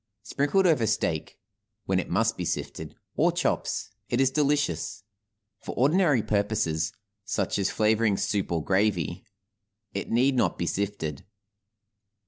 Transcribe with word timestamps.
Sprinkled 0.23 0.65
over 0.65 0.87
steak 0.87 1.37
(when 1.85 1.99
it 1.99 2.09
must 2.09 2.35
be 2.35 2.43
sifted) 2.43 2.95
or 3.15 3.31
chops, 3.31 3.91
it 4.09 4.19
is 4.19 4.31
delicious. 4.31 5.03
For 5.59 5.75
ordinary 5.75 6.23
purposes, 6.23 6.91
such 7.23 7.59
as 7.59 7.69
flavoring 7.69 8.17
soup 8.17 8.51
or 8.51 8.63
gravy, 8.63 9.23
it 9.93 10.09
need 10.09 10.35
not 10.35 10.57
be 10.57 10.65
sifted. 10.65 11.23